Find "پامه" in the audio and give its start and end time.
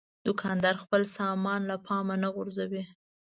1.85-2.15